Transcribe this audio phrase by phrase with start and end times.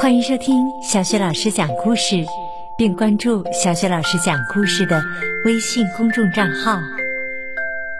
[0.00, 2.24] 欢迎收听小雪老师讲故事，
[2.76, 5.02] 并关注小雪老师讲故事的
[5.44, 6.80] 微信公众账号。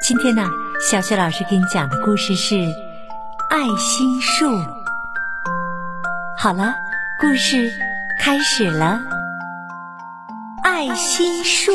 [0.00, 0.48] 今天呢，
[0.80, 2.54] 小雪老师给你讲的故事是
[3.50, 4.46] 《爱心树》。
[6.38, 6.76] 好了，
[7.20, 7.68] 故事
[8.20, 9.00] 开始了。
[10.62, 11.72] 爱心树。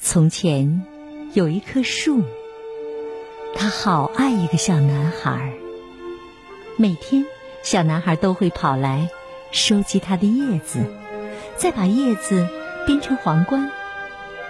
[0.00, 0.82] 从前
[1.32, 2.24] 有一棵树，
[3.54, 5.52] 它好爱一个小男孩。
[6.76, 7.24] 每天，
[7.62, 9.08] 小男孩都会跑来
[9.52, 10.84] 收集它的叶子，
[11.56, 12.48] 再把叶子
[12.84, 13.70] 编成皇冠，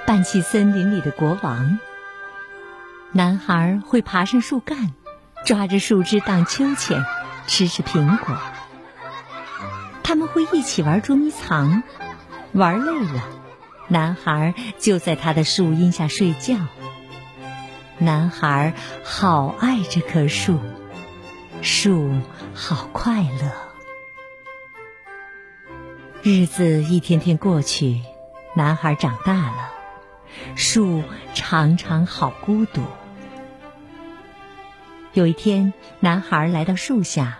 [0.06, 1.78] 扮起森林里的国王。
[3.12, 4.94] 男孩会爬上树干，
[5.44, 7.04] 抓着树枝荡秋千，
[7.46, 8.38] 吃吃苹果。
[10.02, 11.82] 他们会一起玩捉迷藏，
[12.52, 13.22] 玩累了，
[13.88, 16.56] 男孩就在他的树荫下睡觉。
[17.98, 18.72] 男孩
[19.04, 20.58] 好爱这棵树。
[21.64, 22.20] 树
[22.54, 23.50] 好快乐，
[26.22, 28.02] 日子一天天过去，
[28.54, 29.72] 男孩长大了，
[30.56, 32.82] 树常常好孤独。
[35.14, 37.38] 有一天，男孩来到树下，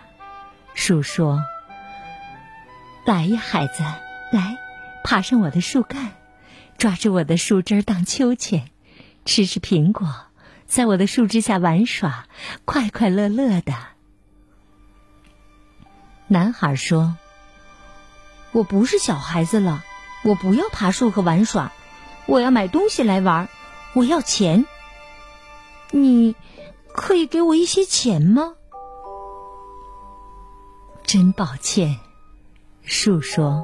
[0.73, 1.43] 树说
[3.05, 3.83] ：“来呀，孩子，
[4.31, 4.57] 来，
[5.03, 6.13] 爬上我的树干，
[6.79, 8.71] 抓住我的树枝荡秋千，
[9.23, 10.07] 吃吃苹果，
[10.65, 12.25] 在我的树枝下玩耍，
[12.65, 13.75] 快快乐乐的。”
[16.27, 17.15] 男孩说
[18.51, 19.83] ：“我不是小孩子了，
[20.23, 21.71] 我不要爬树和玩耍，
[22.25, 23.47] 我要买东西来玩，
[23.93, 24.65] 我要钱。
[25.91, 26.35] 你
[26.93, 28.55] 可以给我一些钱吗？”
[31.05, 31.99] 真抱歉，
[32.81, 33.63] 树说：“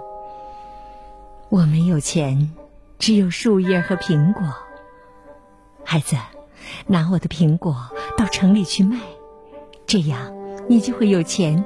[1.50, 2.54] 我没有钱，
[3.00, 4.44] 只有树叶和苹果。
[5.84, 6.16] 孩子，
[6.86, 9.00] 拿我的苹果到城里去卖，
[9.88, 10.32] 这样
[10.70, 11.66] 你就会有钱。”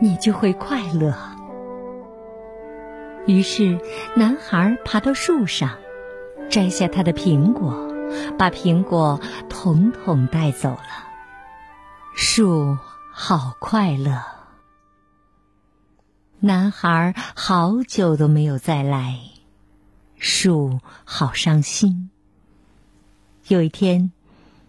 [0.00, 1.14] 你就会快乐。
[3.26, 3.78] 于是，
[4.16, 5.78] 男孩爬到树上，
[6.50, 7.86] 摘下他的苹果，
[8.38, 9.20] 把苹果
[9.50, 11.06] 统统带走了。
[12.14, 12.78] 树
[13.12, 14.22] 好快乐。
[16.40, 19.20] 男孩好久都没有再来，
[20.16, 22.10] 树好伤心。
[23.48, 24.12] 有一天，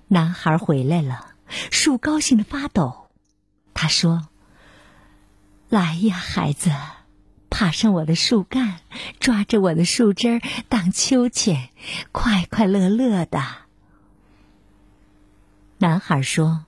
[0.09, 1.27] 男孩回来了，
[1.71, 3.07] 树高兴的发抖。
[3.73, 4.27] 他说。
[5.71, 6.69] 来呀，孩子，
[7.49, 8.79] 爬上我的树干，
[9.21, 11.69] 抓着我的树枝儿荡秋千，
[12.11, 13.41] 快快乐乐的。
[15.77, 16.65] 男孩说：“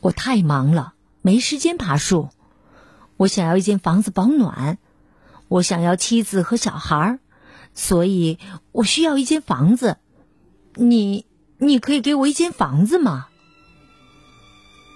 [0.00, 2.30] 我太忙了，没时间爬树。
[3.18, 4.78] 我想要一间房子保暖，
[5.48, 7.18] 我想要妻子和小孩，
[7.74, 8.38] 所以
[8.72, 9.98] 我需要一间房子。
[10.72, 11.26] 你，
[11.58, 13.28] 你可以给我一间房子吗？”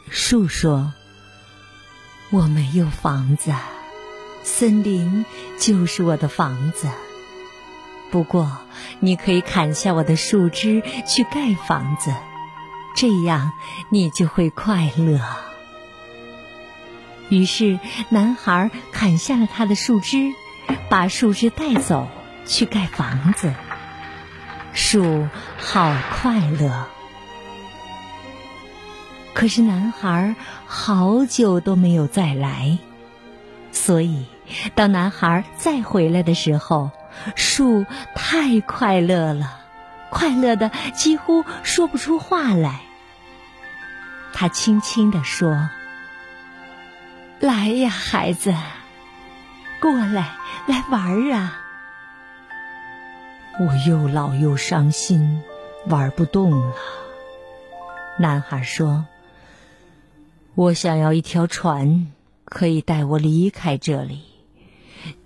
[0.08, 0.94] 树说。
[2.30, 3.52] 我没有房子，
[4.44, 5.24] 森林
[5.58, 6.88] 就是我的房子。
[8.12, 8.58] 不过，
[9.00, 12.14] 你可以砍下我的树枝去盖房子，
[12.94, 13.52] 这样
[13.88, 15.20] 你就会快乐。
[17.28, 17.80] 于是，
[18.10, 20.32] 男孩砍下了他的树枝，
[20.88, 22.08] 把树枝带走
[22.46, 23.52] 去盖房子。
[24.72, 26.86] 树好快乐。
[29.40, 30.36] 可是男孩
[30.66, 32.76] 好久都没有再来，
[33.72, 34.26] 所以
[34.74, 36.90] 当男孩再回来的时候，
[37.36, 39.58] 树太快乐了，
[40.10, 42.82] 快乐的几乎说不出话来。
[44.34, 45.70] 他轻轻地说
[47.40, 48.54] ：“来呀，孩子，
[49.80, 50.36] 过来，
[50.66, 51.58] 来玩啊！
[53.58, 55.42] 我又老又伤心，
[55.86, 56.74] 玩不动了。”
[58.20, 59.06] 男孩说。
[60.60, 62.08] 我想要一条船，
[62.44, 64.20] 可以带我离开这里。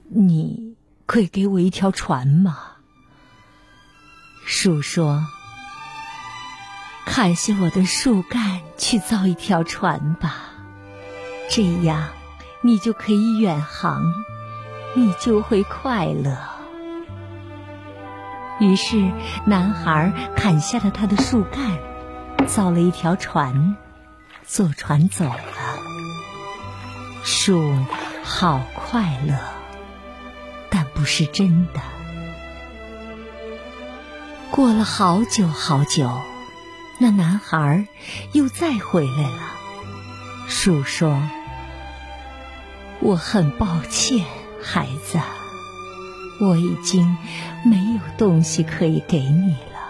[0.09, 2.57] 你可以给我一条船吗？
[4.47, 5.27] 树说
[7.05, 10.51] ：“砍下我的树干，去造一条船吧。
[11.51, 12.11] 这样，
[12.63, 14.05] 你就可以远航，
[14.95, 16.39] 你就会快乐。”
[18.63, 19.11] 于是，
[19.47, 21.77] 男孩砍下了他的树干，
[22.47, 23.77] 造了一条船。
[24.47, 25.35] 坐船走了，
[27.25, 27.75] 树
[28.23, 29.35] 好快乐，
[30.71, 31.81] 但不是真的。
[34.51, 36.21] 过了好久好久，
[37.01, 37.87] 那男孩
[38.33, 39.55] 又再回来了。
[40.47, 41.21] 树说
[43.01, 44.27] ：“我很抱歉，
[44.63, 45.19] 孩子，
[46.41, 47.17] 我已经
[47.65, 49.81] 没有东西可以给你了。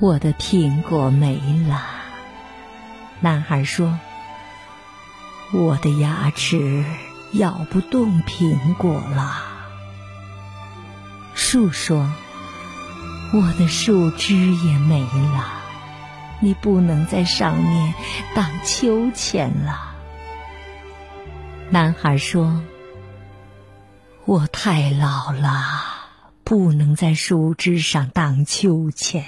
[0.00, 2.00] 我的苹果没了。”
[3.24, 3.98] 男孩说
[5.50, 6.84] ：“我的牙齿
[7.32, 9.42] 咬不动苹果了。”
[11.34, 12.12] 树说
[13.32, 15.46] ：“我的树枝也没了，
[16.40, 17.94] 你不能在上面
[18.34, 19.94] 荡秋千了。”
[21.72, 22.62] 男孩说
[24.26, 25.50] ：“我太老了，
[26.44, 29.24] 不能在树枝上荡秋千。”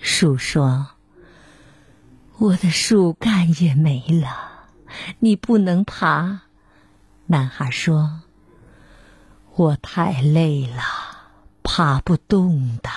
[0.00, 0.86] 树说。
[2.40, 4.70] 我的树干也没了，
[5.18, 6.40] 你不能爬。
[7.26, 8.22] 男孩说
[9.56, 10.82] ：“我太累了，
[11.62, 12.88] 爬不动的。”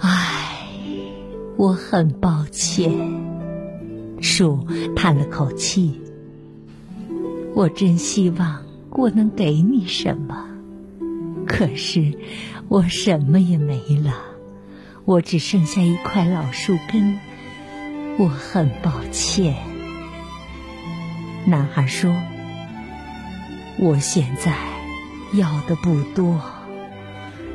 [0.00, 0.66] 唉，
[1.58, 2.90] 我很抱歉。
[4.22, 4.66] 树
[4.96, 6.00] 叹了口气。
[7.54, 10.48] 我真希望我能给你什么，
[11.46, 12.18] 可是
[12.68, 14.14] 我什么也没了。
[15.06, 17.20] 我只剩下一块老树根，
[18.18, 19.54] 我很抱歉。
[21.44, 22.12] 男孩说
[23.78, 24.52] ：“我现在
[25.32, 26.40] 要的不多，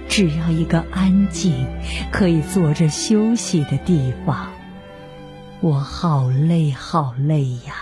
[0.08, 1.68] 只要一个安静、
[2.10, 4.54] 可以坐着休息的地方。
[5.60, 7.76] 我好累，好累呀！”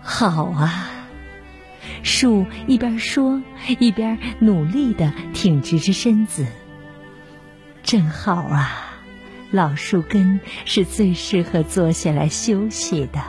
[0.00, 0.88] 好啊，
[2.02, 3.42] 树一边说，
[3.78, 6.46] 一边努力的挺直着身子。
[7.86, 8.98] 正好啊，
[9.52, 13.22] 老树根是最适合坐下来休息的。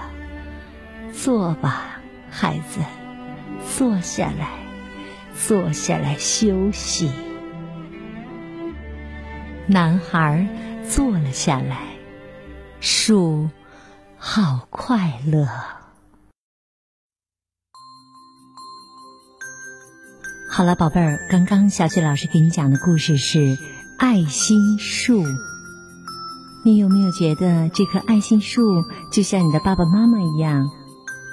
[1.13, 2.01] 坐吧，
[2.31, 2.79] 孩子，
[3.77, 4.49] 坐下来，
[5.37, 7.11] 坐下来休息。
[9.67, 10.47] 男孩
[10.89, 11.77] 坐了下来，
[12.79, 13.51] 树
[14.17, 15.47] 好快乐。
[20.49, 23.76] 好了，宝贝儿，刚刚小雪老师给你讲的故事是。
[23.97, 25.25] 爱心树，
[26.61, 30.69] 你有没有觉得这棵爱心树就像你的爸爸妈妈一样？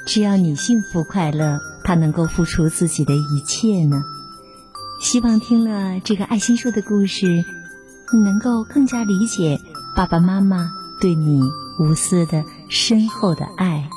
[0.06, 4.02] 只要你幸福快乐，它能够付出自己的一切呢？
[4.98, 7.44] 希望听了这个爱心树的故事，
[8.12, 9.60] 你能够更加理解
[9.94, 11.42] 爸爸妈妈对你
[11.78, 13.90] 无私的、深厚的爱。